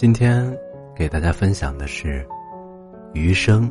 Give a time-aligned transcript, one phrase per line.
[0.00, 0.56] 今天
[0.94, 2.24] 给大家分享的是：
[3.14, 3.68] 余生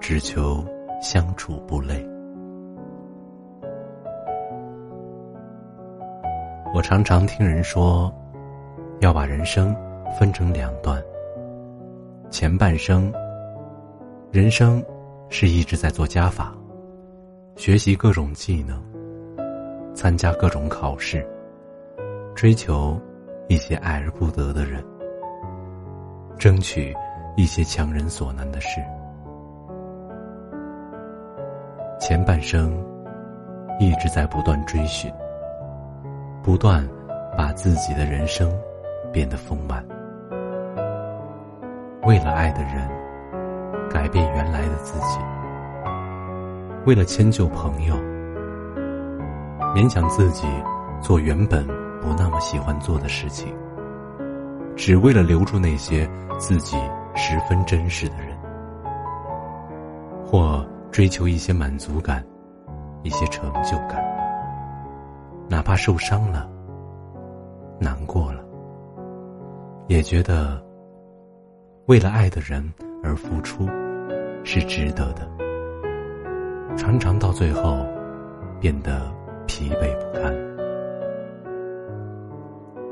[0.00, 0.66] 只求
[1.00, 2.04] 相处不累。
[6.74, 8.12] 我常常听人说，
[8.98, 9.72] 要把人生
[10.18, 11.00] 分成两段。
[12.28, 13.12] 前半生，
[14.32, 14.84] 人生
[15.28, 16.52] 是一直在做加法，
[17.54, 18.82] 学习各种技能，
[19.94, 21.24] 参加各种考试，
[22.34, 23.00] 追求
[23.46, 24.84] 一些爱而不得的人。
[26.44, 26.94] 争取
[27.36, 28.78] 一些强人所难的事。
[31.98, 32.70] 前半生
[33.80, 35.10] 一直在不断追寻，
[36.42, 36.86] 不断
[37.34, 38.54] 把自己的人生
[39.10, 39.82] 变得丰满。
[42.02, 42.90] 为了爱的人，
[43.88, 45.18] 改变原来的自己；
[46.84, 47.96] 为了迁就朋友，
[49.74, 50.46] 勉强自己
[51.00, 51.66] 做原本
[52.02, 53.56] 不那么喜欢做的事情。
[54.76, 56.08] 只为了留住那些
[56.38, 56.76] 自己
[57.14, 58.36] 十分珍视的人，
[60.26, 62.24] 或追求一些满足感、
[63.02, 64.04] 一些成就感，
[65.48, 66.50] 哪怕受伤了、
[67.78, 68.44] 难过了，
[69.86, 70.60] 也觉得
[71.86, 72.62] 为了爱的人
[73.02, 73.68] 而付出
[74.42, 75.28] 是值得的。
[76.76, 77.86] 常常到最后
[78.60, 79.08] 变得
[79.46, 80.34] 疲惫不堪，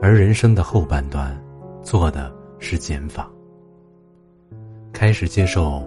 [0.00, 1.36] 而人生的后半段。
[1.82, 3.28] 做的是减法，
[4.92, 5.82] 开始接受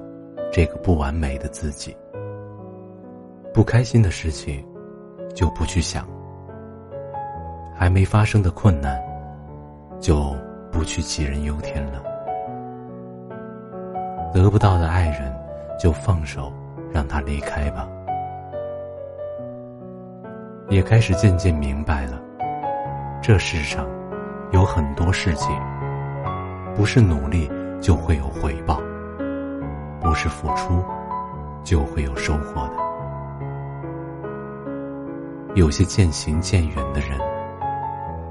[0.52, 1.96] 这个不完美的自己。
[3.54, 4.64] 不开心的事情
[5.34, 6.06] 就不去想，
[7.74, 9.02] 还没发生的困难
[10.00, 10.36] 就
[10.70, 12.04] 不去杞人忧天了。
[14.34, 15.34] 得不到的爱人
[15.80, 16.52] 就放手，
[16.92, 17.88] 让他离开吧。
[20.70, 22.22] 也开始渐渐明白了，
[23.22, 23.88] 这世上
[24.52, 25.50] 有很多事情。
[26.76, 27.50] 不是努力
[27.82, 28.82] 就会有回报，
[30.02, 30.84] 不是付出
[31.64, 32.74] 就会有收获的。
[35.56, 37.18] 有些渐行渐远的人，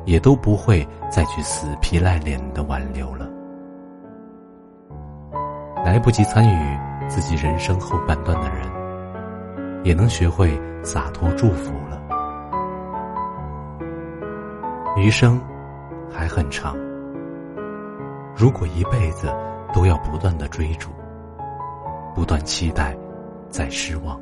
[0.05, 3.27] 也都不会再去死皮赖脸的挽留了。
[5.83, 6.79] 来不及参与
[7.09, 11.99] 自己人生后半段的人，也能学会洒脱祝福了。
[14.97, 15.41] 余生
[16.13, 16.77] 还很长。
[18.37, 19.33] 如果一辈子
[19.73, 20.91] 都要不断的追逐，
[22.15, 22.97] 不断期待，
[23.49, 24.21] 再失望，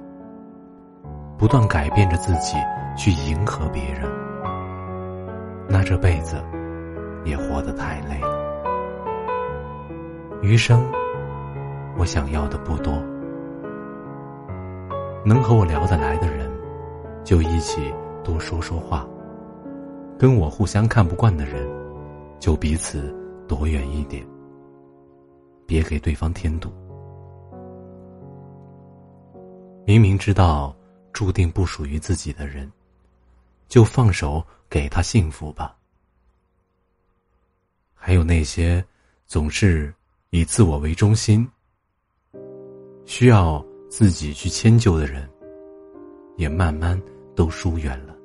[1.38, 2.58] 不断改变着自己
[2.94, 4.02] 去迎合别人，
[5.66, 6.36] 那这辈子
[7.24, 8.38] 也活得太累了。
[10.42, 10.84] 余生，
[11.96, 12.92] 我想要的不多，
[15.24, 16.50] 能和我聊得来的人，
[17.24, 19.06] 就一起多说说话；
[20.18, 21.66] 跟我互相看不惯的人，
[22.38, 23.21] 就彼此。
[23.52, 24.26] 躲远一点，
[25.66, 26.72] 别给对方添堵。
[29.84, 30.74] 明明知道
[31.12, 32.72] 注定不属于自己的人，
[33.68, 35.76] 就放手给他幸福吧。
[37.92, 38.82] 还有那些
[39.26, 39.92] 总是
[40.30, 41.46] 以自我为中心、
[43.04, 45.28] 需要自己去迁就的人，
[46.38, 46.98] 也慢慢
[47.36, 48.16] 都疏远了。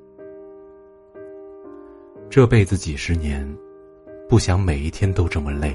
[2.29, 3.45] 这辈子几十年。
[4.29, 5.73] 不想每一天都这么累，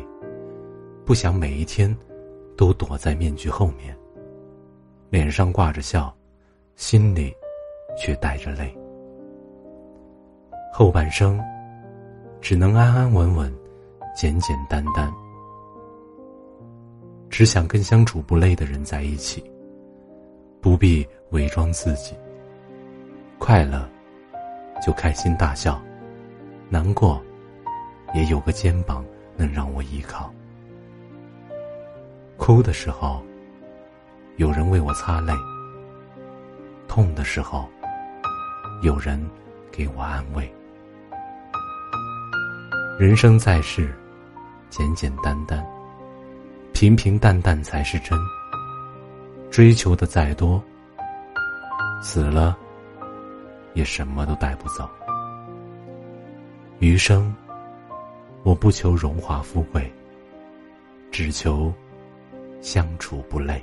[1.07, 1.95] 不想每一天
[2.55, 3.97] 都躲在面具后面，
[5.09, 6.15] 脸上挂着笑，
[6.77, 7.33] 心里
[7.97, 8.77] 却带着泪。
[10.71, 11.41] 后半生
[12.43, 13.51] 只能安安稳稳、
[14.15, 15.11] 简简单单，
[17.31, 19.43] 只想跟相处不累的人在一起，
[20.61, 22.15] 不必伪装自己。
[23.39, 23.89] 快乐
[24.87, 25.81] 就开心大笑，
[26.69, 27.19] 难过。
[28.15, 29.05] 也有个肩膀
[29.37, 30.33] 能让我依靠。
[32.37, 33.23] 哭的时候，
[34.37, 35.33] 有人为我擦泪；
[36.89, 37.69] 痛的时候，
[38.83, 39.25] 有人
[39.71, 40.53] 给我安慰。
[42.99, 43.95] 人生在世，
[44.71, 45.65] 简简单单，
[46.73, 48.19] 平平淡淡才是真。
[49.51, 50.63] 追求的再多，
[52.01, 52.57] 死了
[53.75, 54.89] 也什么都带不走。
[56.79, 57.35] 余生，
[58.45, 59.89] 我不求荣华富贵，
[61.13, 61.73] 只求
[62.61, 63.63] 相处不累。